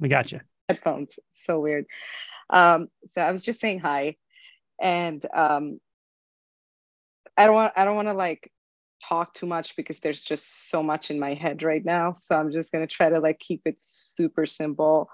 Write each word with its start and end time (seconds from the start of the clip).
We 0.00 0.08
got 0.08 0.32
you. 0.32 0.40
Headphones. 0.68 1.18
So 1.32 1.60
weird. 1.60 1.84
Um, 2.48 2.88
so 3.06 3.20
I 3.20 3.30
was 3.30 3.44
just 3.44 3.60
saying 3.60 3.80
hi, 3.80 4.16
and 4.80 5.24
um, 5.32 5.80
I 7.36 7.46
don't 7.46 7.54
want 7.54 7.72
I 7.76 7.84
don't 7.84 7.96
want 7.96 8.08
to 8.08 8.14
like 8.14 8.50
talk 9.06 9.34
too 9.34 9.46
much 9.46 9.76
because 9.76 10.00
there's 10.00 10.22
just 10.22 10.70
so 10.70 10.82
much 10.82 11.10
in 11.10 11.20
my 11.20 11.34
head 11.34 11.62
right 11.62 11.84
now. 11.84 12.12
So 12.12 12.36
I'm 12.36 12.50
just 12.50 12.72
gonna 12.72 12.86
try 12.86 13.10
to 13.10 13.20
like 13.20 13.38
keep 13.38 13.62
it 13.66 13.76
super 13.78 14.46
simple. 14.46 15.08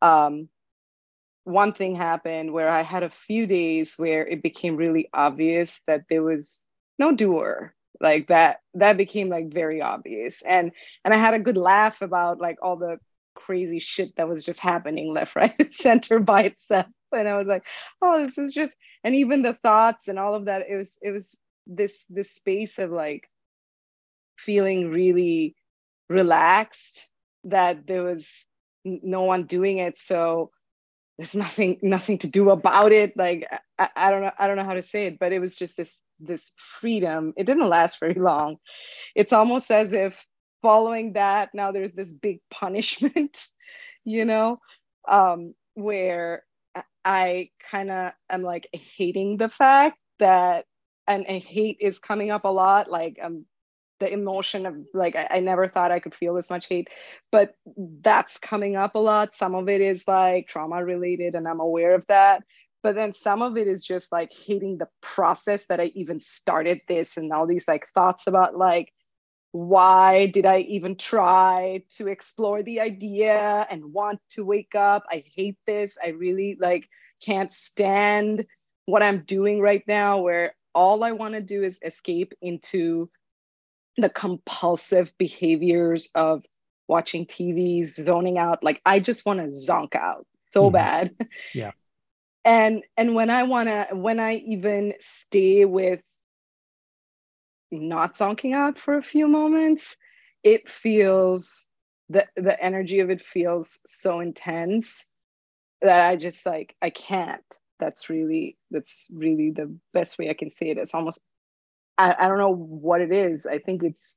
Um, 0.00 0.48
one 1.44 1.72
thing 1.72 1.94
happened 1.94 2.52
where 2.52 2.70
I 2.70 2.82
had 2.82 3.02
a 3.02 3.10
few 3.10 3.46
days 3.46 3.94
where 3.96 4.26
it 4.26 4.42
became 4.42 4.76
really 4.76 5.08
obvious 5.12 5.78
that 5.86 6.04
there 6.08 6.22
was 6.22 6.60
no 6.98 7.12
doer 7.12 7.74
like 8.00 8.26
that 8.28 8.60
that 8.74 8.96
became 8.96 9.28
like 9.28 9.52
very 9.52 9.80
obvious 9.80 10.42
and 10.42 10.72
and 11.04 11.14
i 11.14 11.16
had 11.16 11.34
a 11.34 11.38
good 11.38 11.56
laugh 11.56 12.02
about 12.02 12.40
like 12.40 12.56
all 12.62 12.76
the 12.76 12.98
crazy 13.34 13.78
shit 13.78 14.16
that 14.16 14.28
was 14.28 14.44
just 14.44 14.60
happening 14.60 15.12
left 15.12 15.36
right 15.36 15.54
and 15.58 15.72
center 15.72 16.18
by 16.18 16.42
itself. 16.42 16.86
And 17.12 17.28
i 17.28 17.36
was 17.36 17.46
like 17.46 17.66
oh 18.00 18.24
this 18.24 18.38
is 18.38 18.52
just 18.52 18.74
and 19.04 19.14
even 19.14 19.42
the 19.42 19.52
thoughts 19.52 20.08
and 20.08 20.18
all 20.18 20.34
of 20.34 20.46
that 20.46 20.64
it 20.68 20.76
was 20.76 20.96
it 21.02 21.10
was 21.10 21.36
this 21.66 22.04
this 22.08 22.32
space 22.32 22.78
of 22.78 22.90
like 22.90 23.28
feeling 24.38 24.90
really 24.90 25.54
relaxed 26.08 27.08
that 27.44 27.86
there 27.86 28.02
was 28.02 28.44
no 28.84 29.22
one 29.22 29.44
doing 29.44 29.78
it. 29.78 29.96
So 29.98 30.50
there's 31.18 31.34
nothing 31.34 31.78
nothing 31.82 32.18
to 32.18 32.28
do 32.28 32.50
about 32.50 32.92
it. 32.92 33.16
Like 33.16 33.46
I, 33.78 33.88
I 33.94 34.10
don't 34.10 34.22
know 34.22 34.32
i 34.38 34.46
don't 34.46 34.56
know 34.56 34.64
how 34.64 34.74
to 34.74 34.82
say 34.82 35.06
it 35.06 35.18
but 35.18 35.32
it 35.32 35.38
was 35.38 35.54
just 35.54 35.76
this 35.76 35.98
this 36.20 36.52
freedom. 36.80 37.32
It 37.36 37.44
didn't 37.44 37.68
last 37.68 37.98
very 37.98 38.14
long. 38.14 38.56
It's 39.14 39.32
almost 39.32 39.70
as 39.70 39.92
if 39.92 40.24
following 40.62 41.14
that 41.14 41.50
now 41.54 41.72
there's 41.72 41.92
this 41.92 42.12
big 42.12 42.40
punishment 42.50 43.46
you 44.04 44.24
know 44.24 44.58
um 45.08 45.54
where 45.74 46.44
i 47.04 47.48
kind 47.70 47.90
of 47.90 48.12
am 48.30 48.42
like 48.42 48.68
hating 48.72 49.36
the 49.36 49.48
fact 49.48 49.98
that 50.18 50.64
and, 51.08 51.26
and 51.26 51.42
hate 51.42 51.78
is 51.80 51.98
coming 51.98 52.30
up 52.30 52.44
a 52.44 52.48
lot 52.48 52.90
like 52.90 53.18
um 53.22 53.44
the 54.00 54.12
emotion 54.12 54.66
of 54.66 54.74
like 54.94 55.14
I, 55.14 55.28
I, 55.30 55.38
never 55.38 55.68
thought 55.68 55.92
I 55.92 56.00
could 56.00 56.16
feel 56.16 56.34
this 56.34 56.50
much 56.50 56.66
hate, 56.66 56.88
but 57.30 57.54
that's 58.00 58.36
coming 58.36 58.74
up 58.74 58.96
a 58.96 58.98
lot. 58.98 59.36
Some 59.36 59.54
of 59.54 59.68
it 59.68 59.80
is 59.80 60.08
like 60.08 60.48
trauma 60.48 60.84
related, 60.84 61.36
and 61.36 61.46
I'm 61.46 61.60
aware 61.60 61.94
of 61.94 62.04
that 62.08 62.42
but 62.82 62.94
then 62.94 63.12
some 63.12 63.42
of 63.42 63.56
it 63.56 63.68
is 63.68 63.84
just 63.84 64.12
like 64.12 64.32
hating 64.32 64.78
the 64.78 64.88
process 65.00 65.66
that 65.66 65.80
i 65.80 65.86
even 65.94 66.20
started 66.20 66.80
this 66.88 67.16
and 67.16 67.32
all 67.32 67.46
these 67.46 67.68
like 67.68 67.86
thoughts 67.88 68.26
about 68.26 68.56
like 68.56 68.92
why 69.52 70.26
did 70.26 70.46
i 70.46 70.60
even 70.60 70.96
try 70.96 71.82
to 71.90 72.08
explore 72.08 72.62
the 72.62 72.80
idea 72.80 73.66
and 73.70 73.92
want 73.92 74.18
to 74.30 74.44
wake 74.44 74.74
up? 74.74 75.04
I 75.10 75.22
hate 75.34 75.58
this. 75.66 75.96
I 76.02 76.08
really 76.08 76.56
like 76.58 76.88
can't 77.22 77.52
stand 77.52 78.46
what 78.86 79.02
i'm 79.02 79.22
doing 79.22 79.60
right 79.60 79.84
now 79.86 80.18
where 80.18 80.54
all 80.74 81.04
i 81.04 81.12
want 81.12 81.34
to 81.34 81.40
do 81.40 81.62
is 81.62 81.78
escape 81.84 82.32
into 82.40 83.08
the 83.96 84.08
compulsive 84.08 85.12
behaviors 85.18 86.08
of 86.14 86.44
watching 86.88 87.26
tv 87.26 87.86
zoning 87.94 88.38
out. 88.38 88.64
Like 88.64 88.80
i 88.86 88.98
just 89.00 89.24
want 89.24 89.38
to 89.38 89.46
zonk 89.46 89.94
out 89.94 90.26
so 90.52 90.64
mm-hmm. 90.64 90.72
bad. 90.72 91.16
Yeah. 91.54 91.72
And 92.44 92.82
and 92.96 93.14
when 93.14 93.30
i 93.30 93.44
want 93.44 93.68
to 93.68 93.86
when 93.92 94.18
i 94.18 94.34
even 94.34 94.94
stay 94.98 95.64
with 95.64 96.00
not 97.80 98.14
zonking 98.14 98.54
out 98.54 98.78
for 98.78 98.96
a 98.96 99.02
few 99.02 99.26
moments 99.26 99.96
it 100.42 100.68
feels 100.68 101.64
the 102.08 102.26
the 102.36 102.62
energy 102.62 103.00
of 103.00 103.10
it 103.10 103.20
feels 103.20 103.78
so 103.86 104.20
intense 104.20 105.06
that 105.80 106.08
i 106.08 106.16
just 106.16 106.44
like 106.46 106.74
i 106.82 106.90
can't. 106.90 107.42
That's 107.80 108.08
really 108.08 108.56
that's 108.70 109.08
really 109.12 109.50
the 109.50 109.76
best 109.92 110.18
way 110.18 110.30
i 110.30 110.34
can 110.34 110.50
say 110.50 110.70
it. 110.70 110.78
It's 110.78 110.94
almost 110.94 111.20
I, 111.98 112.14
I 112.18 112.28
don't 112.28 112.38
know 112.38 112.54
what 112.54 113.00
it 113.00 113.12
is. 113.12 113.46
I 113.46 113.58
think 113.58 113.82
it's 113.82 114.14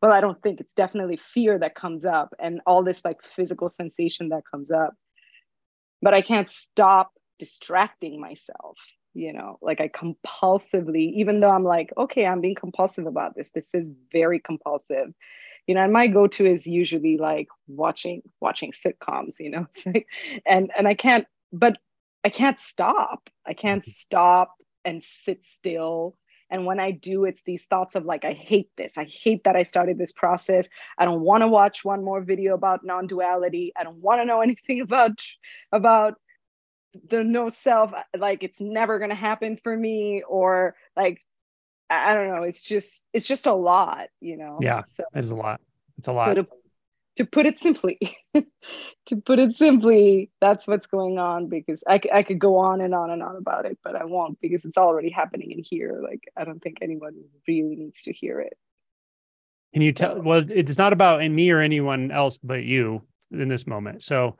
well 0.00 0.12
i 0.12 0.20
don't 0.20 0.40
think 0.42 0.60
it's 0.60 0.72
definitely 0.76 1.16
fear 1.16 1.58
that 1.58 1.74
comes 1.74 2.04
up 2.04 2.34
and 2.38 2.60
all 2.66 2.84
this 2.84 3.04
like 3.04 3.18
physical 3.34 3.68
sensation 3.68 4.28
that 4.30 4.42
comes 4.50 4.70
up. 4.70 4.94
But 6.02 6.14
i 6.14 6.20
can't 6.20 6.48
stop 6.48 7.12
distracting 7.38 8.20
myself 8.20 8.76
you 9.14 9.32
know 9.32 9.58
like 9.62 9.80
i 9.80 9.88
compulsively 9.88 11.12
even 11.14 11.40
though 11.40 11.50
i'm 11.50 11.64
like 11.64 11.92
okay 11.96 12.26
i'm 12.26 12.40
being 12.40 12.54
compulsive 12.54 13.06
about 13.06 13.34
this. 13.34 13.50
This 13.50 13.74
is 13.74 13.88
very 14.12 14.38
compulsive. 14.38 15.12
You 15.66 15.74
know 15.74 15.82
and 15.82 15.92
my 15.92 16.06
go-to 16.06 16.46
is 16.46 16.66
usually 16.66 17.18
like 17.18 17.48
watching 17.66 18.22
watching 18.40 18.72
sitcoms 18.72 19.38
you 19.38 19.50
know 19.50 19.66
like, 19.86 20.06
and 20.46 20.70
and 20.76 20.88
i 20.88 20.94
can't 20.94 21.26
but 21.52 21.76
i 22.24 22.28
can't 22.28 22.58
stop. 22.58 23.28
I 23.46 23.54
can't 23.54 23.82
mm-hmm. 23.82 23.90
stop 23.90 24.54
and 24.84 25.02
sit 25.02 25.44
still. 25.44 26.16
And 26.50 26.64
when 26.64 26.80
i 26.80 26.90
do 26.90 27.24
it's 27.24 27.42
these 27.42 27.66
thoughts 27.66 27.94
of 27.94 28.04
like 28.04 28.24
i 28.24 28.32
hate 28.32 28.70
this. 28.76 28.96
I 28.96 29.04
hate 29.04 29.44
that 29.44 29.56
i 29.56 29.62
started 29.62 29.98
this 29.98 30.12
process. 30.12 30.68
I 30.96 31.04
don't 31.04 31.20
want 31.20 31.42
to 31.42 31.48
watch 31.48 31.84
one 31.84 32.04
more 32.04 32.22
video 32.22 32.54
about 32.54 32.84
non-duality. 32.84 33.72
I 33.76 33.84
don't 33.84 33.98
want 33.98 34.20
to 34.20 34.24
know 34.24 34.40
anything 34.48 34.80
about 34.80 35.18
about 35.72 36.14
the 37.10 37.22
no 37.22 37.48
self 37.48 37.92
like 38.16 38.42
it's 38.42 38.60
never 38.60 38.98
going 38.98 39.10
to 39.10 39.16
happen 39.16 39.58
for 39.62 39.76
me 39.76 40.22
or 40.26 40.74
like 40.96 41.20
i 41.90 42.14
don't 42.14 42.28
know 42.28 42.42
it's 42.42 42.62
just 42.62 43.06
it's 43.12 43.26
just 43.26 43.46
a 43.46 43.52
lot 43.52 44.08
you 44.20 44.36
know? 44.36 44.58
Yeah 44.60 44.82
so, 44.82 45.04
it's 45.14 45.30
a 45.30 45.34
lot. 45.34 45.60
It's 45.98 46.08
a 46.08 46.12
lot. 46.12 46.34
To, 46.34 46.46
to 47.16 47.26
put 47.26 47.46
it 47.46 47.58
simply 47.58 47.98
to 48.34 49.16
put 49.24 49.38
it 49.38 49.52
simply 49.52 50.30
that's 50.40 50.66
what's 50.66 50.86
going 50.86 51.18
on 51.18 51.48
because 51.48 51.82
I, 51.86 52.00
I 52.12 52.22
could 52.22 52.38
go 52.38 52.58
on 52.58 52.80
and 52.80 52.94
on 52.94 53.10
and 53.10 53.22
on 53.22 53.36
about 53.36 53.66
it 53.66 53.78
but 53.82 53.96
i 53.96 54.04
won't 54.04 54.40
because 54.40 54.64
it's 54.64 54.78
already 54.78 55.10
happening 55.10 55.50
in 55.50 55.62
here 55.64 56.00
like 56.02 56.20
i 56.36 56.44
don't 56.44 56.62
think 56.62 56.78
anyone 56.80 57.14
really 57.46 57.76
needs 57.76 58.02
to 58.02 58.12
hear 58.12 58.40
it. 58.40 58.56
Can 59.74 59.82
you 59.82 59.92
tell 59.92 60.20
well 60.22 60.44
it's 60.48 60.78
not 60.78 60.92
about 60.92 61.28
me 61.28 61.50
or 61.50 61.60
anyone 61.60 62.10
else 62.10 62.38
but 62.38 62.64
you 62.64 63.02
in 63.30 63.48
this 63.48 63.66
moment. 63.66 64.02
So 64.02 64.36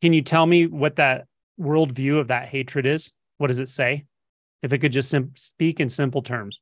can 0.00 0.12
you 0.12 0.22
tell 0.22 0.46
me 0.46 0.66
what 0.66 0.96
that 0.96 1.26
worldview 1.60 2.18
of 2.18 2.28
that 2.28 2.48
hatred 2.48 2.86
is? 2.86 3.12
What 3.38 3.48
does 3.48 3.58
it 3.58 3.68
say? 3.68 4.04
If 4.62 4.72
it 4.72 4.78
could 4.78 4.92
just 4.92 5.10
sim- 5.10 5.32
speak 5.36 5.80
in 5.80 5.88
simple 5.88 6.22
terms. 6.22 6.60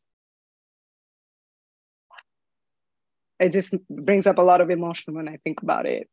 It 3.39 3.51
just 3.51 3.75
brings 3.89 4.27
up 4.27 4.39
a 4.39 4.43
lot 4.43 4.61
of 4.61 4.71
emotion 4.71 5.15
when 5.15 5.29
I 5.29 5.39
think 5.45 5.63
about 5.63 5.85
it, 5.85 6.09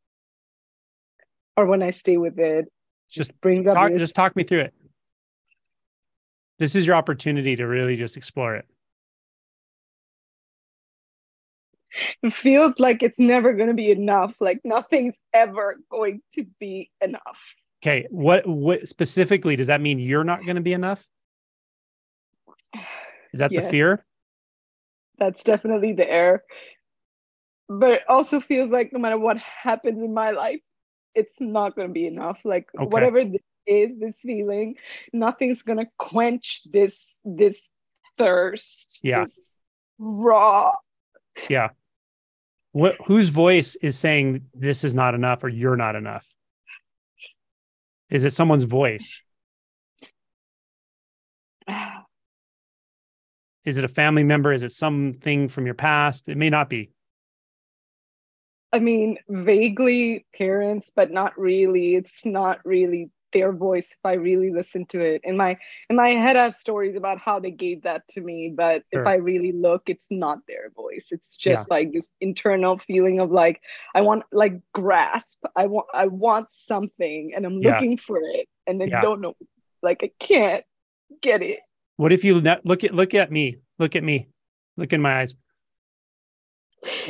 or 1.55 1.65
when 1.65 1.81
I 1.81 1.91
stay 1.91 2.17
with 2.17 2.37
it. 2.37 2.65
Just 3.09 3.39
bring 3.39 3.67
up. 3.67 3.75
Talk, 3.75 3.91
just 3.97 4.15
talk 4.15 4.35
me 4.35 4.43
through 4.43 4.61
it. 4.61 4.73
This 6.59 6.75
is 6.75 6.85
your 6.85 6.95
opportunity 6.95 7.55
to 7.55 7.65
really 7.65 7.95
just 7.95 8.17
explore 8.17 8.55
it. 8.55 8.65
It 12.21 12.33
feels 12.33 12.79
like 12.79 13.03
it's 13.03 13.19
never 13.19 13.53
going 13.53 13.69
to 13.69 13.75
be 13.75 13.91
enough 13.91 14.39
like 14.41 14.59
nothing's 14.63 15.17
ever 15.33 15.77
going 15.89 16.21
to 16.33 16.45
be 16.59 16.89
enough. 17.01 17.55
Okay 17.83 18.07
what 18.09 18.47
what 18.47 18.87
specifically 18.87 19.55
does 19.55 19.67
that 19.67 19.81
mean 19.81 19.99
you're 19.99 20.23
not 20.23 20.43
going 20.43 20.55
to 20.55 20.61
be 20.61 20.73
enough? 20.73 21.05
Is 23.33 23.39
that 23.39 23.51
yes, 23.51 23.65
the 23.65 23.69
fear? 23.69 24.05
That's 25.17 25.43
definitely 25.43 25.93
there 25.93 26.43
but 27.69 27.91
it 27.91 28.01
also 28.07 28.39
feels 28.39 28.71
like 28.71 28.91
no 28.93 28.99
matter 28.99 29.17
what 29.17 29.37
happens 29.37 30.03
in 30.03 30.13
my 30.13 30.31
life 30.31 30.59
it's 31.15 31.39
not 31.39 31.75
going 31.75 31.87
to 31.87 31.93
be 31.93 32.07
enough. 32.07 32.39
Like 32.43 32.69
okay. 32.75 32.85
whatever 32.85 33.23
this 33.23 33.41
is 33.65 33.97
this 33.97 34.19
feeling 34.19 34.75
nothing's 35.13 35.61
going 35.61 35.79
to 35.79 35.87
quench 35.97 36.63
this 36.69 37.21
this 37.23 37.69
thirst 38.17 38.99
yeah. 39.03 39.21
this 39.21 39.61
raw 39.99 40.73
yeah 41.49 41.69
what 42.73 42.95
whose 43.05 43.29
voice 43.29 43.75
is 43.81 43.97
saying 43.97 44.47
this 44.53 44.83
is 44.83 44.93
not 44.93 45.15
enough 45.15 45.43
or 45.43 45.49
you're 45.49 45.77
not 45.77 45.95
enough? 45.95 46.27
Is 48.09 48.25
it 48.25 48.33
someone's 48.33 48.63
voice? 48.63 49.21
Is 53.65 53.77
it 53.77 53.85
a 53.85 53.87
family 53.87 54.23
member? 54.23 54.51
Is 54.51 54.63
it 54.63 54.71
something 54.71 55.47
from 55.47 55.65
your 55.65 55.75
past? 55.75 56.27
It 56.27 56.35
may 56.35 56.49
not 56.49 56.69
be. 56.69 56.89
I 58.73 58.79
mean 58.79 59.19
vaguely 59.29 60.25
parents 60.35 60.91
but 60.93 61.11
not 61.11 61.39
really. 61.39 61.95
It's 61.95 62.25
not 62.25 62.59
really 62.65 63.11
their 63.33 63.51
voice 63.51 63.91
if 63.91 64.05
I 64.05 64.13
really 64.13 64.51
listen 64.51 64.85
to 64.87 65.01
it. 65.01 65.21
In 65.23 65.35
my 65.35 65.57
in 65.89 65.95
my 65.95 66.09
head, 66.09 66.37
I 66.37 66.43
have 66.43 66.55
stories 66.55 66.95
about 66.95 67.19
how 67.19 67.39
they 67.39 67.51
gave 67.51 67.81
that 67.83 68.07
to 68.09 68.21
me, 68.21 68.53
but 68.55 68.83
sure. 68.93 69.01
if 69.01 69.07
I 69.07 69.15
really 69.15 69.51
look, 69.51 69.83
it's 69.87 70.07
not 70.09 70.39
their 70.47 70.69
voice. 70.75 71.09
It's 71.11 71.35
just 71.35 71.67
yeah. 71.69 71.75
like 71.75 71.93
this 71.93 72.11
internal 72.21 72.77
feeling 72.77 73.19
of 73.19 73.31
like 73.31 73.61
I 73.93 74.01
want 74.01 74.23
like 74.31 74.61
grasp. 74.73 75.43
I 75.55 75.65
want 75.65 75.87
I 75.93 76.07
want 76.07 76.51
something, 76.51 77.33
and 77.35 77.45
I'm 77.45 77.59
yeah. 77.61 77.71
looking 77.71 77.97
for 77.97 78.19
it, 78.21 78.47
and 78.67 78.81
I 78.81 78.85
yeah. 78.85 79.01
don't 79.01 79.21
know. 79.21 79.35
Like 79.81 80.03
I 80.03 80.11
can't 80.19 80.63
get 81.21 81.41
it. 81.41 81.59
What 81.97 82.13
if 82.13 82.23
you 82.23 82.41
ne- 82.41 82.61
look 82.63 82.83
at 82.83 82.93
look 82.93 83.13
at 83.13 83.31
me? 83.31 83.57
Look 83.79 83.95
at 83.95 84.03
me. 84.03 84.29
Look 84.77 84.93
in 84.93 85.01
my 85.01 85.21
eyes. 85.21 85.35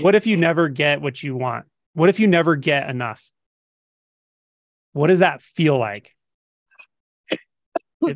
What 0.01 0.15
if 0.15 0.27
you 0.27 0.37
never 0.37 0.69
get 0.69 1.01
what 1.01 1.21
you 1.21 1.35
want? 1.35 1.65
What 1.93 2.09
if 2.09 2.19
you 2.19 2.27
never 2.27 2.55
get 2.55 2.89
enough? 2.89 3.29
What 4.93 5.07
does 5.07 5.19
that 5.19 5.41
feel 5.41 5.77
like? 5.77 6.15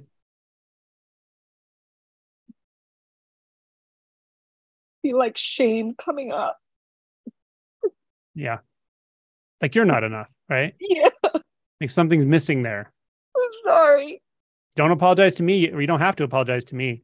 feel 5.07 5.17
like 5.17 5.37
shame 5.37 5.93
coming 5.97 6.31
up. 6.31 6.57
Yeah. 8.35 8.59
Like 9.61 9.73
you're 9.73 9.85
not 9.85 10.03
enough, 10.03 10.27
right? 10.49 10.75
Yeah. 10.79 11.09
Like 11.81 11.89
something's 11.89 12.25
missing 12.25 12.63
there. 12.63 12.91
I'm 13.35 13.51
sorry. 13.63 14.21
Don't 14.75 14.91
apologize 14.91 15.35
to 15.35 15.43
me, 15.43 15.71
or 15.71 15.81
you 15.81 15.87
don't 15.87 15.99
have 15.99 16.15
to 16.17 16.23
apologize 16.23 16.65
to 16.65 16.75
me. 16.75 17.01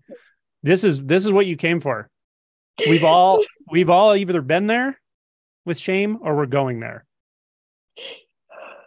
This 0.62 0.84
is 0.84 1.04
this 1.04 1.26
is 1.26 1.32
what 1.32 1.46
you 1.46 1.56
came 1.56 1.80
for. 1.80 2.10
We've 2.88 3.04
all 3.04 3.44
we've 3.72 3.90
all 3.90 4.16
either 4.16 4.42
been 4.42 4.68
there 4.68 5.00
with 5.66 5.80
shame 5.80 6.20
or 6.22 6.36
we're 6.36 6.46
going 6.46 6.80
there. 6.80 7.06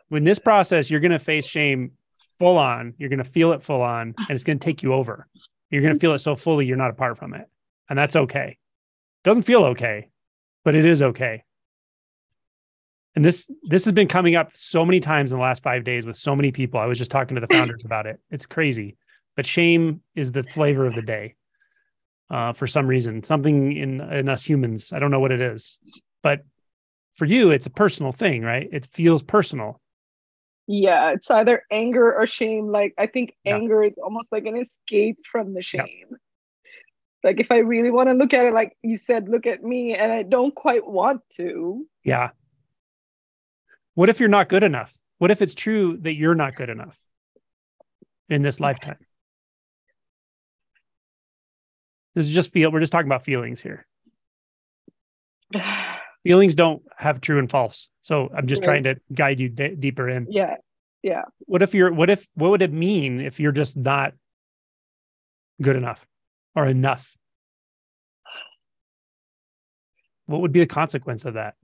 When 0.08 0.24
this 0.24 0.38
process, 0.38 0.90
you're 0.90 1.00
gonna 1.00 1.18
face 1.18 1.46
shame 1.46 1.92
full 2.38 2.58
on. 2.58 2.94
You're 2.98 3.10
gonna 3.10 3.24
feel 3.24 3.52
it 3.52 3.62
full 3.62 3.82
on, 3.82 4.14
and 4.18 4.30
it's 4.30 4.44
gonna 4.44 4.58
take 4.58 4.82
you 4.82 4.92
over. 4.92 5.26
You're 5.70 5.82
gonna 5.82 5.96
feel 5.98 6.14
it 6.14 6.20
so 6.20 6.36
fully 6.36 6.66
you're 6.66 6.76
not 6.76 6.90
apart 6.90 7.18
from 7.18 7.34
it. 7.34 7.46
And 7.88 7.98
that's 7.98 8.16
okay. 8.16 8.58
Doesn't 9.24 9.42
feel 9.42 9.64
okay, 9.66 10.10
but 10.64 10.74
it 10.74 10.84
is 10.84 11.02
okay. 11.02 11.44
And 13.14 13.24
this 13.24 13.50
this 13.64 13.84
has 13.84 13.92
been 13.92 14.08
coming 14.08 14.36
up 14.36 14.50
so 14.54 14.84
many 14.84 15.00
times 15.00 15.32
in 15.32 15.38
the 15.38 15.42
last 15.42 15.62
five 15.62 15.84
days 15.84 16.04
with 16.04 16.16
so 16.16 16.36
many 16.36 16.52
people. 16.52 16.78
I 16.78 16.86
was 16.86 16.98
just 16.98 17.10
talking 17.10 17.34
to 17.34 17.40
the 17.40 17.46
founders 17.46 17.82
about 17.84 18.06
it. 18.06 18.20
It's 18.30 18.46
crazy, 18.46 18.96
but 19.34 19.46
shame 19.46 20.02
is 20.14 20.32
the 20.32 20.42
flavor 20.42 20.86
of 20.86 20.94
the 20.94 21.02
day. 21.02 21.34
Uh, 22.28 22.52
for 22.52 22.66
some 22.66 22.86
reason, 22.86 23.22
something 23.22 23.74
in 23.74 24.00
in 24.00 24.28
us 24.28 24.44
humans, 24.44 24.92
I 24.92 24.98
don't 24.98 25.10
know 25.10 25.20
what 25.20 25.32
it 25.32 25.40
is, 25.40 25.78
but 26.22 26.42
for 27.14 27.24
you, 27.24 27.50
it's 27.50 27.66
a 27.66 27.70
personal 27.70 28.12
thing, 28.12 28.42
right? 28.42 28.68
It 28.70 28.84
feels 28.84 29.22
personal. 29.22 29.80
Yeah, 30.66 31.12
it's 31.12 31.30
either 31.30 31.62
anger 31.70 32.12
or 32.12 32.26
shame. 32.26 32.68
Like 32.68 32.94
I 32.98 33.06
think 33.06 33.34
yeah. 33.44 33.54
anger 33.54 33.82
is 33.82 33.98
almost 33.98 34.32
like 34.32 34.46
an 34.46 34.56
escape 34.56 35.18
from 35.30 35.54
the 35.54 35.62
shame. 35.62 36.06
Yeah 36.10 36.16
like 37.26 37.40
if 37.40 37.50
i 37.50 37.58
really 37.58 37.90
want 37.90 38.08
to 38.08 38.14
look 38.14 38.32
at 38.32 38.46
it 38.46 38.54
like 38.54 38.76
you 38.82 38.96
said 38.96 39.28
look 39.28 39.46
at 39.46 39.62
me 39.62 39.94
and 39.94 40.10
i 40.12 40.22
don't 40.22 40.54
quite 40.54 40.86
want 40.86 41.20
to. 41.30 41.84
Yeah. 42.04 42.30
What 43.94 44.08
if 44.08 44.20
you're 44.20 44.28
not 44.28 44.48
good 44.48 44.62
enough? 44.62 44.96
What 45.18 45.30
if 45.30 45.42
it's 45.42 45.54
true 45.54 45.96
that 46.02 46.14
you're 46.14 46.34
not 46.34 46.54
good 46.54 46.68
enough 46.68 46.96
in 48.28 48.42
this 48.42 48.60
lifetime? 48.60 48.98
This 52.14 52.28
is 52.28 52.34
just 52.34 52.52
feel 52.52 52.70
we're 52.70 52.80
just 52.80 52.92
talking 52.92 53.08
about 53.08 53.24
feelings 53.24 53.60
here 53.60 53.86
feelings 56.26 56.54
don't 56.54 56.82
have 56.96 57.20
true 57.20 57.38
and 57.38 57.50
false 57.50 57.88
so 58.00 58.30
i'm 58.36 58.46
just 58.46 58.60
right. 58.60 58.82
trying 58.82 58.82
to 58.84 58.96
guide 59.12 59.40
you 59.40 59.48
d- 59.48 59.76
deeper 59.78 60.08
in 60.08 60.26
yeah 60.30 60.56
yeah 61.02 61.22
what 61.40 61.62
if 61.62 61.74
you're 61.74 61.92
what 61.92 62.10
if 62.10 62.26
what 62.34 62.50
would 62.50 62.62
it 62.62 62.72
mean 62.72 63.20
if 63.20 63.38
you're 63.38 63.52
just 63.52 63.76
not 63.76 64.12
good 65.60 65.76
enough 65.76 66.06
or 66.54 66.66
enough? 66.66 67.16
What 70.26 70.40
would 70.40 70.52
be 70.52 70.60
the 70.60 70.66
consequence 70.66 71.24
of 71.24 71.34
that? 71.34 71.54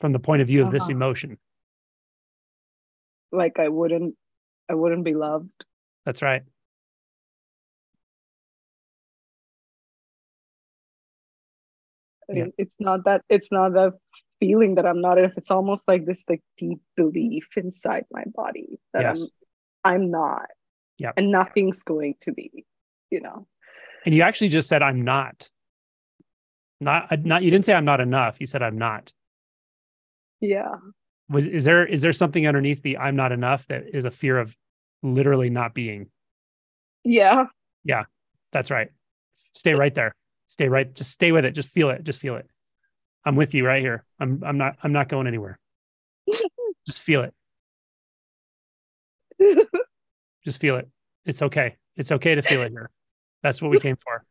From 0.00 0.12
the 0.12 0.18
point 0.18 0.42
of 0.42 0.48
view 0.48 0.62
of 0.62 0.72
this 0.72 0.84
uh-huh. 0.84 0.92
emotion. 0.92 1.38
Like 3.32 3.58
I 3.58 3.68
wouldn't 3.68 4.14
I 4.68 4.74
wouldn't 4.74 5.04
be 5.04 5.14
loved. 5.14 5.64
That's 6.04 6.22
right. 6.22 6.42
Yeah. 12.28 12.46
It's 12.58 12.80
not 12.80 13.04
that 13.04 13.22
it's 13.28 13.52
not 13.52 13.72
the 13.72 13.92
feeling 14.40 14.74
that 14.76 14.86
I'm 14.86 15.00
not 15.00 15.18
If 15.18 15.36
It's 15.36 15.50
almost 15.50 15.88
like 15.88 16.04
this 16.06 16.24
like 16.28 16.42
deep 16.56 16.80
belief 16.96 17.48
inside 17.56 18.04
my 18.10 18.24
body 18.34 18.78
that 18.92 19.02
yes. 19.02 19.28
I'm 19.84 19.94
I'm 19.94 20.10
not. 20.10 20.46
Yeah 20.98 21.12
and 21.16 21.30
nothing's 21.30 21.82
going 21.82 22.14
to 22.20 22.32
be 22.32 22.64
you 23.10 23.20
know. 23.20 23.46
And 24.04 24.14
you 24.14 24.22
actually 24.22 24.48
just 24.48 24.68
said 24.68 24.82
i'm 24.82 25.02
not. 25.02 25.48
Not 26.80 27.12
uh, 27.12 27.16
not 27.22 27.42
you 27.42 27.50
didn't 27.50 27.64
say 27.64 27.74
i'm 27.74 27.84
not 27.84 28.00
enough. 28.00 28.36
You 28.40 28.46
said 28.46 28.62
i'm 28.62 28.78
not. 28.78 29.12
Yeah. 30.40 30.74
Was 31.28 31.46
is 31.46 31.64
there 31.64 31.86
is 31.86 32.02
there 32.02 32.12
something 32.12 32.46
underneath 32.46 32.82
the 32.82 32.98
i'm 32.98 33.16
not 33.16 33.32
enough 33.32 33.66
that 33.68 33.84
is 33.94 34.04
a 34.04 34.10
fear 34.10 34.38
of 34.38 34.56
literally 35.02 35.50
not 35.50 35.74
being? 35.74 36.08
Yeah. 37.04 37.46
Yeah. 37.84 38.04
That's 38.52 38.70
right. 38.70 38.88
Stay 39.52 39.72
right 39.72 39.94
there 39.94 40.14
stay 40.48 40.68
right 40.68 40.94
just 40.94 41.10
stay 41.10 41.32
with 41.32 41.44
it 41.44 41.52
just 41.52 41.68
feel 41.68 41.90
it 41.90 42.02
just 42.04 42.20
feel 42.20 42.36
it 42.36 42.48
i'm 43.24 43.36
with 43.36 43.54
you 43.54 43.66
right 43.66 43.82
here 43.82 44.04
i'm 44.20 44.42
i'm 44.44 44.58
not 44.58 44.76
i'm 44.82 44.92
not 44.92 45.08
going 45.08 45.26
anywhere 45.26 45.58
just 46.86 47.00
feel 47.00 47.22
it 47.22 47.34
Just 50.46 50.60
feel 50.60 50.76
it. 50.76 50.88
It's 51.26 51.42
okay. 51.42 51.76
It's 51.96 52.12
okay 52.12 52.36
to 52.36 52.42
feel 52.42 52.62
it 52.62 52.70
here. 52.70 52.88
That's 53.42 53.60
what 53.60 53.70
we 53.70 53.80
came 53.80 53.96
for. 53.96 54.24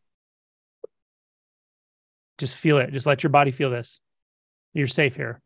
Just 2.37 2.55
feel 2.55 2.77
it. 2.77 2.91
Just 2.91 3.05
let 3.05 3.21
your 3.21 3.31
body 3.31 3.51
feel 3.51 3.69
this. 3.69 3.99
You're 4.73 4.87
safe 4.87 5.15
here. 5.15 5.41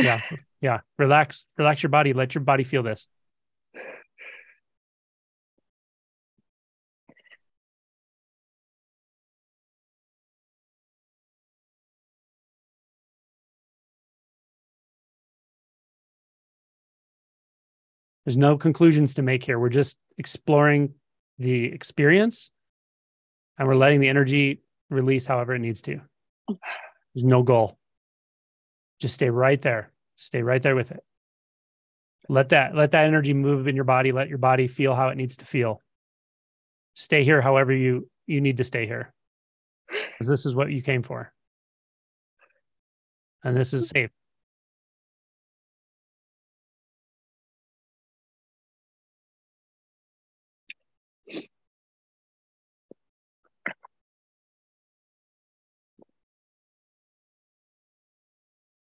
Yeah. 0.00 0.20
Yeah. 0.60 0.80
Relax. 0.98 1.46
Relax 1.56 1.82
your 1.82 1.90
body. 1.90 2.12
Let 2.12 2.34
your 2.34 2.42
body 2.42 2.64
feel 2.64 2.82
this. 2.82 3.06
There's 18.24 18.36
no 18.36 18.56
conclusions 18.56 19.14
to 19.14 19.22
make 19.22 19.44
here. 19.44 19.58
We're 19.58 19.68
just 19.68 19.98
exploring 20.16 20.94
the 21.38 21.66
experience 21.66 22.50
and 23.58 23.68
we're 23.68 23.74
letting 23.74 24.00
the 24.00 24.08
energy 24.08 24.62
release 24.90 25.26
however 25.26 25.54
it 25.54 25.60
needs 25.60 25.82
to. 25.82 26.00
There's 26.48 27.24
no 27.24 27.42
goal. 27.42 27.78
Just 29.00 29.14
stay 29.14 29.30
right 29.30 29.60
there. 29.60 29.90
Stay 30.16 30.42
right 30.42 30.62
there 30.62 30.76
with 30.76 30.90
it. 30.90 31.02
Let 32.28 32.50
that 32.50 32.74
let 32.74 32.92
that 32.92 33.04
energy 33.04 33.34
move 33.34 33.68
in 33.68 33.74
your 33.74 33.84
body. 33.84 34.12
Let 34.12 34.28
your 34.28 34.38
body 34.38 34.66
feel 34.66 34.94
how 34.94 35.08
it 35.08 35.16
needs 35.16 35.36
to 35.38 35.44
feel. 35.44 35.80
Stay 36.94 37.24
here 37.24 37.42
however 37.42 37.72
you 37.72 38.08
you 38.26 38.40
need 38.40 38.56
to 38.56 38.64
stay 38.64 38.86
here. 38.86 39.12
Because 39.88 40.28
this 40.28 40.46
is 40.46 40.54
what 40.54 40.70
you 40.70 40.80
came 40.80 41.02
for. 41.02 41.32
And 43.42 43.54
this 43.54 43.74
is 43.74 43.88
safe. 43.88 44.10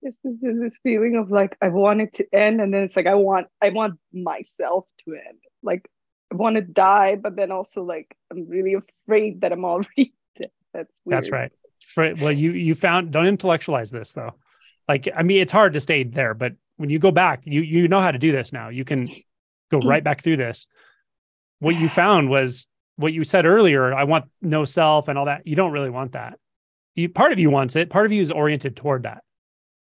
This 0.06 0.20
is 0.24 0.40
this, 0.40 0.60
this 0.60 0.78
feeling 0.84 1.16
of 1.16 1.32
like 1.32 1.58
I 1.64 1.70
want 1.70 2.00
it 2.00 2.14
to 2.14 2.28
end, 2.32 2.62
and 2.62 2.72
then 2.72 2.84
it's 2.84 2.96
like 2.96 3.08
I 3.08 3.16
want 3.16 3.48
I 3.60 3.70
want 3.70 3.96
myself 4.14 4.86
to 5.04 5.16
end. 5.16 5.40
Like 5.64 5.90
I 6.32 6.36
want 6.36 6.58
to 6.58 6.62
die, 6.62 7.16
but 7.16 7.36
then 7.36 7.52
also 7.52 7.84
like 7.84 8.16
I'm 8.32 8.48
really 8.48 8.76
afraid 8.76 9.42
that 9.42 9.52
I'm 9.52 9.66
already 9.66 10.14
dead. 10.36 10.52
That's 10.76 10.92
weird. 11.06 11.18
That's 11.18 11.32
right. 11.32 11.52
For, 11.88 12.14
well, 12.22 12.32
you 12.32 12.52
you 12.52 12.76
found 12.76 13.14
don't 13.14 13.26
intellectualize 13.26 13.90
this 13.90 14.12
though. 14.12 14.36
Like 14.88 15.10
I 15.14 15.24
mean, 15.24 15.42
it's 15.42 15.52
hard 15.52 15.74
to 15.74 15.80
stay 15.80 16.04
there, 16.04 16.36
but 16.36 16.54
when 16.78 16.92
you 16.92 17.00
go 17.00 17.10
back, 17.10 17.42
you 17.46 17.62
you 17.62 17.88
know 17.88 18.00
how 18.00 18.12
to 18.12 18.20
do 18.20 18.32
this 18.32 18.54
now. 18.54 18.70
You 18.70 18.86
can 18.86 19.10
go 19.72 19.80
right 19.80 20.04
back 20.04 20.22
through 20.22 20.38
this. 20.38 20.68
What 21.58 21.78
you 21.78 21.90
found 21.90 22.30
was 22.30 22.68
what 22.98 23.12
you 23.12 23.24
said 23.24 23.48
earlier. 23.48 23.92
I 23.92 24.04
want 24.04 24.26
no 24.40 24.66
self 24.66 25.08
and 25.08 25.18
all 25.18 25.26
that. 25.26 25.48
You 25.48 25.56
don't 25.56 25.72
really 25.72 25.90
want 25.90 26.12
that. 26.12 26.38
You 26.94 27.10
part 27.10 27.32
of 27.32 27.40
you 27.40 27.50
wants 27.50 27.76
it. 27.76 27.90
Part 27.90 28.06
of 28.06 28.12
you 28.12 28.22
is 28.22 28.32
oriented 28.32 28.76
toward 28.76 29.02
that 29.04 29.24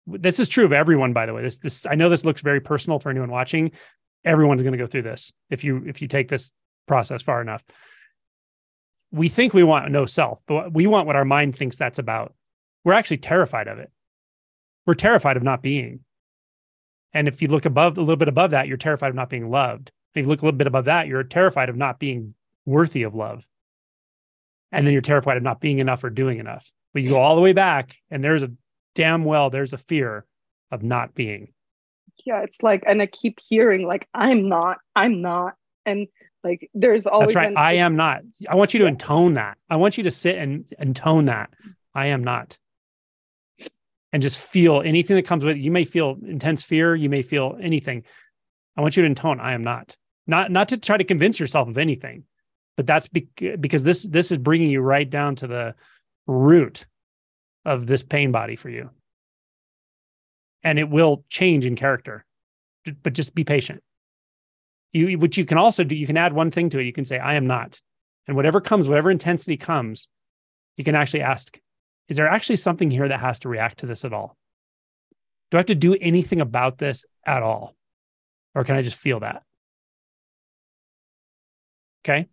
this 0.07 0.41
is 0.41 0.49
true 0.49 0.65
of 0.65 0.73
everyone 0.73 1.13
by 1.13 1.27
the 1.27 1.35
way. 1.35 1.43
This 1.43 1.59
this 1.59 1.87
i 1.87 1.95
know 1.95 2.09
this 2.09 2.25
looks 2.25 2.43
very 2.43 2.61
personal 2.61 2.99
for 2.99 3.11
anyone 3.11 3.31
watching. 3.31 3.73
Everyone's 4.25 4.63
going 4.63 4.73
to 4.73 4.79
go 4.79 4.87
through 4.87 5.03
this 5.03 5.33
if 5.51 5.65
you 5.65 5.85
if 5.87 6.03
you 6.03 6.09
take 6.09 6.29
this 6.29 6.53
process 6.87 7.23
far 7.23 7.41
enough. 7.41 7.65
We 9.11 9.29
think 9.29 9.53
we 9.53 9.63
want 9.63 9.91
no 9.91 10.07
self 10.07 10.41
but 10.47 10.73
we 10.73 10.87
want 10.87 11.07
what 11.07 11.17
our 11.17 11.25
mind 11.25 11.57
thinks 11.57 11.77
that's 11.77 11.99
about. 11.99 12.35
We're 12.85 12.95
actually 12.95 13.19
terrified 13.19 13.69
of 13.69 13.79
it. 13.79 13.91
We're 14.87 14.95
terrified 14.95 15.37
of 15.37 15.43
not 15.43 15.63
being. 15.63 16.01
And 17.15 17.29
if 17.29 17.43
you 17.43 17.49
look 17.49 17.67
above 17.67 17.99
a 17.99 18.01
little 18.01 18.17
bit 18.17 18.29
above 18.29 18.51
that 18.51 18.69
you're 18.69 18.77
terrified 18.77 19.11
of 19.11 19.15
not 19.15 19.31
being 19.31 19.51
loved. 19.51 19.93
If 20.15 20.25
you 20.25 20.29
look 20.29 20.43
a 20.43 20.45
little 20.45 20.59
bit 20.59 20.67
above 20.67 20.87
that 20.87 21.07
you're 21.07 21.23
terrified 21.23 21.69
of 21.69 21.77
not 21.77 21.99
being 21.99 22.35
worthy 22.67 23.05
of 23.05 23.15
love. 23.15 23.47
And 24.73 24.87
then 24.87 24.93
you're 24.93 25.03
terrified 25.03 25.37
of 25.37 25.43
not 25.43 25.61
being 25.61 25.79
enough 25.79 26.03
or 26.03 26.11
doing 26.11 26.39
enough. 26.39 26.73
But 26.93 27.03
you 27.03 27.11
go 27.11 27.21
all 27.21 27.37
the 27.37 27.43
way 27.43 27.53
back 27.53 27.97
and 28.11 28.25
there's 28.25 28.43
a 28.43 28.51
damn 28.95 29.25
well 29.25 29.51
there's 29.51 29.73
a 29.73 29.79
fear 29.79 30.25
of 30.71 30.83
not 30.83 31.15
being. 31.15 31.53
Yeah, 32.25 32.43
it's 32.43 32.63
like, 32.63 32.85
and 32.87 33.01
I 33.01 33.07
keep 33.07 33.39
hearing 33.47 33.87
like, 33.87 34.09
I'm 34.15 34.49
not, 34.49 34.79
I'm 34.95 35.23
not. 35.23 35.55
And 35.87 36.09
like, 36.45 36.71
there's 36.75 37.07
always. 37.07 37.35
That's 37.35 37.37
right. 37.37 37.57
I 37.57 37.75
am 37.75 37.97
not. 37.97 38.23
I 38.49 38.57
want 38.57 38.75
you 38.75 38.81
to 38.81 38.87
intone 38.87 39.35
that. 39.35 39.59
I 39.69 39.77
want 39.77 39.99
you 39.99 40.05
to 40.05 40.11
sit 40.11 40.37
and 40.37 40.65
intone 40.79 41.27
that. 41.27 41.51
I 41.95 42.09
am 42.09 42.25
not. 42.25 42.59
And 44.13 44.23
just 44.23 44.39
feel 44.39 44.83
anything 44.83 45.17
that 45.17 45.27
comes 45.27 45.45
with 45.45 45.57
it. 45.57 45.61
You 45.61 45.71
may 45.71 45.85
feel 45.85 46.17
intense 46.27 46.63
fear. 46.63 46.95
You 46.95 47.09
may 47.09 47.23
feel 47.23 47.59
anything. 47.61 48.05
I 48.77 48.83
want 48.83 48.97
you 48.97 49.03
to 49.03 49.07
intone, 49.07 49.41
I 49.41 49.55
am 49.55 49.65
not. 49.65 49.97
Not, 50.27 50.51
not 50.51 50.69
to 50.69 50.77
try 50.77 50.97
to 50.97 51.05
convince 51.05 51.41
yourself 51.41 51.69
of 51.69 51.79
anything, 51.79 52.25
but 52.77 52.87
that's 52.87 53.09
be- 53.09 53.29
because 53.59 53.83
this, 53.83 54.03
this 54.03 54.31
is 54.31 54.39
bringing 54.39 54.71
you 54.71 54.81
right 54.81 55.09
down 55.09 55.37
to 55.37 55.47
the 55.47 55.75
root 56.27 56.87
of 57.65 57.87
this 57.87 58.03
pain 58.03 58.33
body 58.33 58.57
for 58.57 58.69
you. 58.69 58.91
And 60.63 60.79
it 60.79 60.89
will 60.89 61.25
change 61.29 61.67
in 61.67 61.77
character, 61.77 62.25
but 63.03 63.15
just 63.15 63.35
be 63.35 63.45
patient. 63.45 63.83
You, 64.93 65.19
which 65.19 65.39
you 65.39 65.45
can 65.45 65.59
also 65.59 65.85
do, 65.85 65.97
you 65.97 66.07
can 66.07 66.17
add 66.17 66.33
one 66.33 66.51
thing 66.51 66.71
to 66.71 66.79
it. 66.79 66.85
You 66.85 66.93
can 66.93 67.05
say, 67.05 67.19
I 67.19 67.35
am 67.35 67.47
not. 67.47 67.81
And 68.27 68.37
whatever 68.37 68.61
comes, 68.61 68.89
whatever 68.89 69.11
intensity 69.11 69.57
comes, 69.57 70.07
you 70.77 70.85
can 70.85 70.95
actually 70.95 71.23
ask, 71.23 71.59
is 72.09 72.17
there 72.17 72.29
actually 72.29 72.57
something 72.57 72.91
here 72.91 73.09
that 73.09 73.21
has 73.21 73.41
to 73.41 73.49
react 73.49 73.79
to 73.81 73.87
this 73.87 74.05
at 74.05 74.13
all? 74.13 74.37
Do 75.51 75.57
I 75.57 75.61
have 75.61 75.67
to 75.67 75.75
do 75.75 75.95
anything 75.95 76.41
about 76.41 76.79
this 76.79 77.05
at 77.27 77.43
all? 77.43 77.75
Or 78.55 78.65
can 78.65 78.77
I 78.77 78.83
just 78.83 78.97
feel 78.97 79.21
that? 79.21 79.43
Okay. 82.05 82.27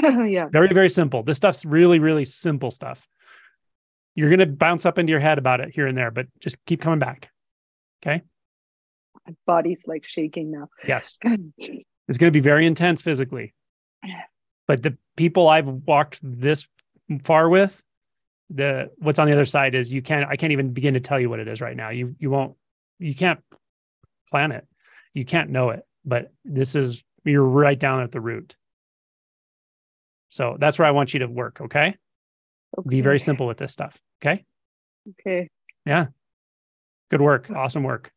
yeah. 0.30 0.48
Very, 0.48 0.72
very 0.72 0.88
simple. 0.88 1.22
This 1.22 1.36
stuff's 1.36 1.64
really, 1.64 1.98
really 1.98 2.24
simple 2.24 2.70
stuff. 2.70 3.06
You're 4.14 4.28
going 4.28 4.40
to 4.40 4.46
bounce 4.46 4.84
up 4.84 4.98
into 4.98 5.10
your 5.10 5.20
head 5.20 5.38
about 5.38 5.60
it 5.60 5.70
here 5.74 5.86
and 5.86 5.96
there, 5.96 6.10
but 6.10 6.26
just 6.40 6.56
keep 6.66 6.80
coming 6.80 6.98
back. 6.98 7.30
Okay. 8.04 8.22
My 9.26 9.34
body's 9.46 9.86
like 9.86 10.04
shaking 10.04 10.50
now. 10.50 10.68
Yes. 10.86 11.18
it's 11.24 12.18
going 12.18 12.30
to 12.30 12.30
be 12.30 12.40
very 12.40 12.66
intense 12.66 13.02
physically. 13.02 13.54
But 14.68 14.84
the 14.84 14.96
people 15.16 15.48
I've 15.48 15.68
walked 15.68 16.20
this 16.22 16.68
far 17.24 17.48
with, 17.48 17.84
the 18.48 18.90
what's 18.98 19.18
on 19.18 19.26
the 19.26 19.32
other 19.32 19.44
side 19.44 19.74
is 19.74 19.92
you 19.92 20.02
can't 20.02 20.24
I 20.30 20.36
can't 20.36 20.52
even 20.52 20.72
begin 20.72 20.94
to 20.94 21.00
tell 21.00 21.18
you 21.18 21.28
what 21.28 21.40
it 21.40 21.48
is 21.48 21.60
right 21.60 21.76
now. 21.76 21.90
You 21.90 22.14
you 22.18 22.30
won't 22.30 22.54
you 22.98 23.14
can't 23.14 23.40
plan 24.30 24.52
it. 24.52 24.66
You 25.14 25.24
can't 25.24 25.50
know 25.50 25.70
it. 25.70 25.82
But 26.04 26.32
this 26.44 26.74
is 26.74 27.02
you're 27.24 27.42
right 27.42 27.78
down 27.78 28.02
at 28.02 28.12
the 28.12 28.20
root. 28.20 28.56
So 30.28 30.56
that's 30.58 30.78
where 30.78 30.88
I 30.88 30.92
want 30.92 31.12
you 31.12 31.20
to 31.20 31.26
work, 31.26 31.60
okay? 31.60 31.96
Okay? 32.78 32.88
Be 32.88 33.00
very 33.00 33.18
simple 33.18 33.46
with 33.46 33.58
this 33.58 33.72
stuff, 33.72 33.98
okay? 34.22 34.44
Okay. 35.20 35.48
Yeah. 35.84 36.06
Good 37.10 37.20
work. 37.20 37.50
Awesome 37.50 37.82
work. 37.82 38.10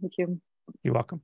Thank 0.00 0.14
you. 0.18 0.40
You're 0.82 0.94
welcome. 0.94 1.22